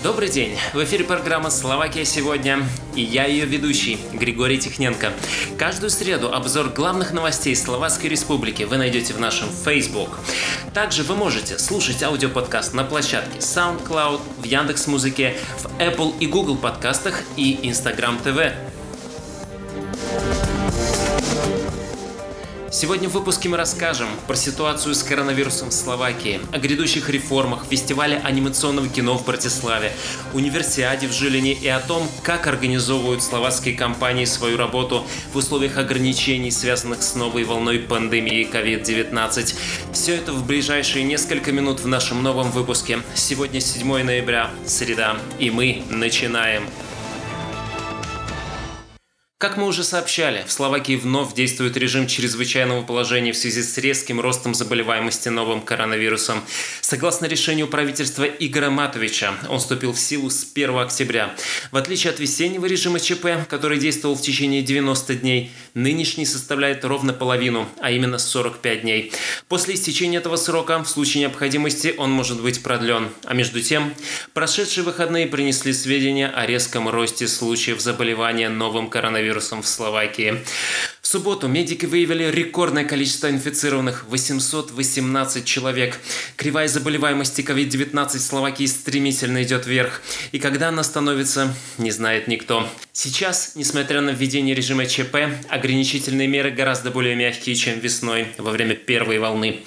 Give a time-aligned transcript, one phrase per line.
[0.00, 0.56] Добрый день!
[0.74, 2.62] В эфире программа «Словакия сегодня»
[2.94, 5.12] и я ее ведущий, Григорий Тихненко.
[5.58, 10.10] Каждую среду обзор главных новостей Словацкой Республики вы найдете в нашем Facebook.
[10.72, 17.22] Также вы можете слушать аудиоподкаст на площадке SoundCloud, в Яндекс.Музыке, в Apple и Google подкастах
[17.36, 18.52] и Instagram TV.
[22.70, 28.18] Сегодня в выпуске мы расскажем про ситуацию с коронавирусом в Словакии, о грядущих реформах, фестивале
[28.18, 29.90] анимационного кино в Братиславе,
[30.34, 36.50] универсиаде в Жилине и о том, как организовывают словацкие компании свою работу в условиях ограничений,
[36.50, 39.54] связанных с новой волной пандемии COVID-19.
[39.94, 42.98] Все это в ближайшие несколько минут в нашем новом выпуске.
[43.14, 46.64] Сегодня 7 ноября, среда, и мы начинаем.
[49.40, 54.20] Как мы уже сообщали, в Словакии вновь действует режим чрезвычайного положения в связи с резким
[54.20, 56.42] ростом заболеваемости новым коронавирусом.
[56.80, 61.36] Согласно решению правительства Игоря Матовича, он вступил в силу с 1 октября.
[61.70, 67.12] В отличие от весеннего режима ЧП, который действовал в течение 90 дней, нынешний составляет ровно
[67.12, 69.12] половину, а именно 45 дней.
[69.46, 73.10] После истечения этого срока, в случае необходимости, он может быть продлен.
[73.24, 73.94] А между тем,
[74.32, 80.42] прошедшие выходные принесли сведения о резком росте случаев заболевания новым коронавирусом коронавирусом в Словакии.
[81.00, 85.98] В субботу медики выявили рекордное количество инфицированных– 818 человек.
[86.36, 90.02] Кривая заболеваемости COVID-19 в Словакии стремительно идет вверх.
[90.32, 92.68] И когда она становится, не знает никто.
[92.92, 95.16] Сейчас, несмотря на введение режима ЧП,
[95.48, 99.60] ограничительные меры гораздо более мягкие, чем весной, во время первой волны.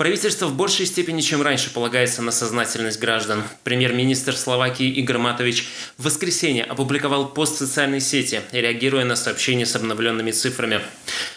[0.00, 3.42] Правительство в большей степени, чем раньше, полагается на сознательность граждан.
[3.64, 9.76] Премьер-министр Словакии Игорь Матович в воскресенье опубликовал пост в социальной сети, реагируя на сообщение с
[9.76, 10.80] обновленными цифрами.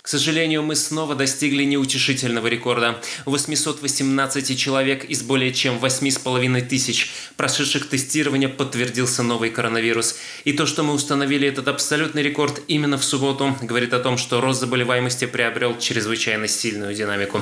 [0.01, 3.01] К сожалению, мы снова достигли неутешительного рекорда.
[3.25, 10.17] 818 человек из более чем 8,5 тысяч прошедших тестирование подтвердился новый коронавирус.
[10.43, 14.41] И то, что мы установили этот абсолютный рекорд именно в субботу, говорит о том, что
[14.41, 17.41] рост заболеваемости приобрел чрезвычайно сильную динамику.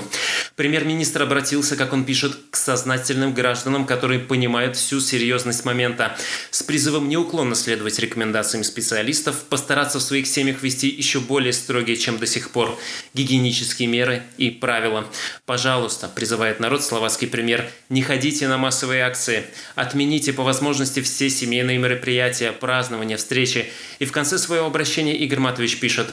[0.56, 6.18] Премьер-министр обратился, как он пишет, к сознательным гражданам, которые понимают всю серьезность момента,
[6.52, 12.18] с призывом неуклонно следовать рекомендациям специалистов, постараться в своих семьях вести еще более строгие, чем
[12.18, 12.78] до сих пор,
[13.14, 15.08] гигиенические меры и правила.
[15.46, 21.78] Пожалуйста, призывает народ словацкий премьер, не ходите на массовые акции, отмените по возможности все семейные
[21.78, 23.70] мероприятия, празднования, встречи.
[24.00, 26.08] И в конце своего обращения Игорь Матович пишет,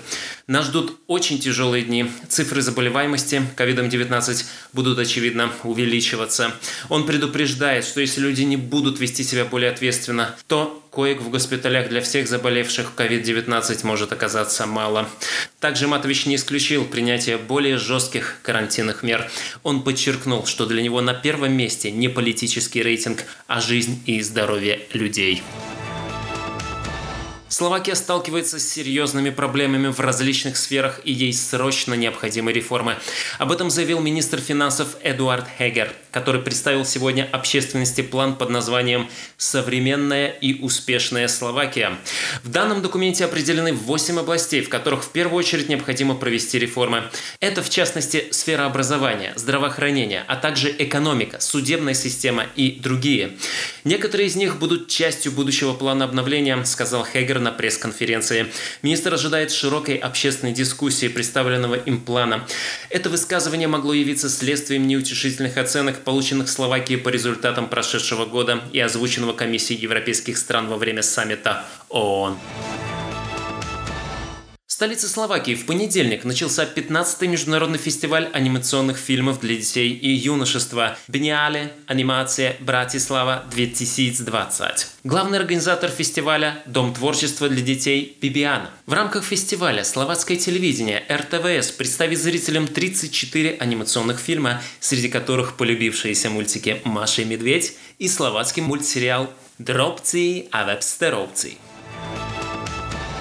[0.46, 2.10] нас ждут очень тяжелые дни.
[2.28, 6.52] Цифры заболеваемости COVID-19 будут, очевидно, увеличиваться.
[6.88, 11.88] Он предупреждает, что если люди не будут вести себя более ответственно, то коек в госпиталях
[11.88, 15.08] для всех заболевших COVID-19 может оказаться мало.
[15.60, 19.30] Также Матович не исключил принятие более жестких карантинных мер.
[19.62, 24.80] Он подчеркнул, что для него на первом месте не политический рейтинг, а жизнь и здоровье
[24.92, 25.42] людей.
[27.58, 32.98] Словакия сталкивается с серьезными проблемами в различных сферах и ей срочно необходимы реформы.
[33.40, 39.08] Об этом заявил министр финансов Эдуард Хегер, который представил сегодня общественности план под названием
[39.38, 41.98] «Современная и успешная Словакия».
[42.44, 47.10] В данном документе определены 8 областей, в которых в первую очередь необходимо провести реформы.
[47.40, 53.36] Это, в частности, сфера образования, здравоохранения, а также экономика, судебная система и другие.
[53.88, 58.52] Некоторые из них будут частью будущего плана обновления, сказал Хегер на пресс-конференции.
[58.82, 62.46] Министр ожидает широкой общественной дискуссии представленного им плана.
[62.90, 69.32] Это высказывание могло явиться следствием неутешительных оценок, полученных Словакией по результатам прошедшего года и озвученного
[69.32, 72.36] комиссией европейских стран во время саммита ООН
[74.78, 81.72] столице Словакии в понедельник начался 15-й международный фестиваль анимационных фильмов для детей и юношества «Бниале.
[81.88, 84.86] Анимация Братислава 2020».
[85.02, 88.70] Главный организатор фестиваля– Дом творчества для детей «Бибиана».
[88.86, 96.80] В рамках фестиваля словацкое телевидение РТВС представит зрителям 34 анимационных фильма, среди которых полюбившиеся мультики
[96.84, 99.28] «Маша и медведь» и словацкий мультсериал
[99.58, 101.54] «Дробцы а вебстеровцы».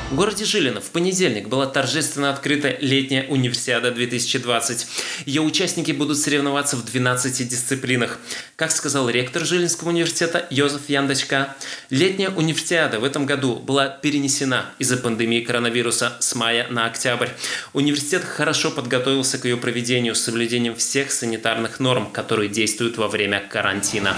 [0.10, 4.88] В городе Жилино в понедельник была торжественно открыта летняя универсиада 2020.
[5.26, 8.18] Ее участники будут соревноваться в 12 дисциплинах.
[8.56, 11.58] Как сказал ректор Жилинского университета Йозеф Яндочка,
[11.90, 17.30] летняя универсиада в этом году была перенесена из-за пандемии коронавируса с мая на октябрь.
[17.74, 23.44] Университет хорошо подготовился к ее проведению с соблюдением всех санитарных норм, которые действуют во время
[23.50, 24.16] карантина.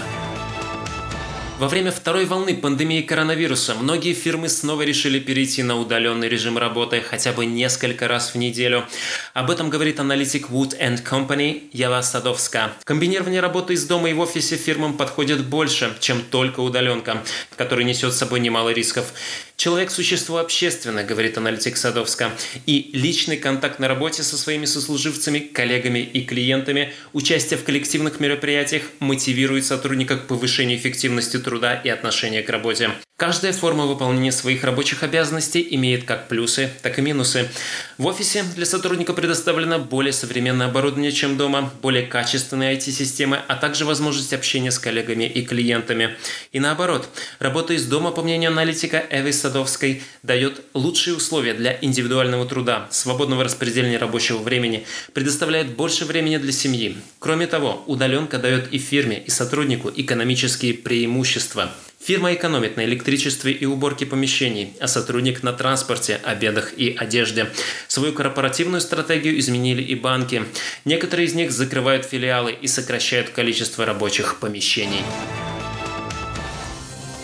[1.59, 7.01] Во время второй волны пандемии коронавируса многие фирмы снова решили перейти на удаленный режим работы
[7.01, 8.85] хотя бы несколько раз в неделю.
[9.33, 12.71] Об этом говорит аналитик Wood Company Ева Садовска.
[12.85, 17.25] Комбинирование работы из дома и в офисе фирмам подходит больше, чем только удаленка,
[17.57, 19.12] который несет с собой немало рисков.
[19.59, 22.31] Человек– существо общественное, говорит аналитик Садовска,
[22.65, 28.83] и личный контакт на работе со своими сослуживцами, коллегами и клиентами, участие в коллективных мероприятиях
[29.00, 32.92] мотивирует сотрудника к повышению эффективности труда и отношения к работе.
[33.19, 37.50] Каждая форма выполнения своих рабочих обязанностей имеет как плюсы, так и минусы.
[37.98, 43.83] В офисе для сотрудника предоставлено более современное оборудование, чем дома, более качественные IT-системы, а также
[43.83, 46.16] возможность общения с коллегами и клиентами.
[46.54, 52.45] И наоборот, работа из дома, по мнению аналитика Эвы Садовской, дает лучшие условия для индивидуального
[52.45, 56.95] труда, свободного распределения рабочего времени, предоставляет больше времени для семьи.
[57.19, 61.69] Кроме того, удаленка дает и фирме, и сотруднику экономические преимущества–
[62.01, 67.50] Фирма экономит на электричестве и уборке помещений, а сотрудник на транспорте, обедах и одежде.
[67.88, 70.46] Свою корпоративную стратегию изменили и банки.
[70.86, 75.01] Некоторые из них закрывают филиалы и сокращают количество рабочих помещений.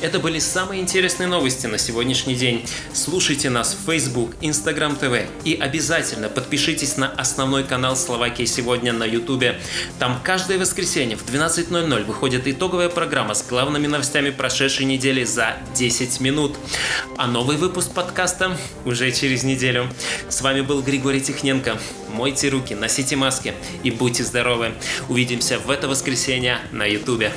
[0.01, 2.65] Это были самые интересные новости на сегодняшний день.
[2.93, 9.05] Слушайте нас в Facebook, Instagram TV и обязательно подпишитесь на основной канал Словакии сегодня на
[9.05, 9.55] YouTube.
[9.97, 16.19] Там каждое воскресенье в 12.00 выходит итоговая программа с главными новостями прошедшей недели за 10
[16.19, 16.57] минут.
[17.17, 19.89] А новый выпуск подкаста уже через неделю.
[20.27, 21.77] С вами был Григорий Техненко.
[22.09, 23.53] Мойте руки, носите маски
[23.83, 24.73] и будьте здоровы.
[25.07, 27.31] Увидимся в это воскресенье на YouTube.